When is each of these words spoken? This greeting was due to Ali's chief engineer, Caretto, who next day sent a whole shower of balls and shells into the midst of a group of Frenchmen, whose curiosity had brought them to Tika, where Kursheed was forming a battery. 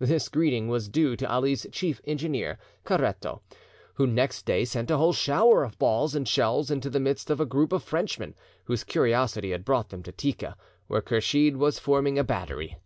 This 0.00 0.28
greeting 0.28 0.68
was 0.68 0.90
due 0.90 1.16
to 1.16 1.32
Ali's 1.32 1.66
chief 1.72 2.02
engineer, 2.04 2.58
Caretto, 2.84 3.40
who 3.94 4.06
next 4.06 4.44
day 4.44 4.66
sent 4.66 4.90
a 4.90 4.98
whole 4.98 5.14
shower 5.14 5.64
of 5.64 5.78
balls 5.78 6.14
and 6.14 6.28
shells 6.28 6.70
into 6.70 6.90
the 6.90 7.00
midst 7.00 7.30
of 7.30 7.40
a 7.40 7.46
group 7.46 7.72
of 7.72 7.82
Frenchmen, 7.82 8.34
whose 8.64 8.84
curiosity 8.84 9.52
had 9.52 9.64
brought 9.64 9.88
them 9.88 10.02
to 10.02 10.12
Tika, 10.12 10.58
where 10.88 11.00
Kursheed 11.00 11.56
was 11.56 11.78
forming 11.78 12.18
a 12.18 12.22
battery. 12.24 12.76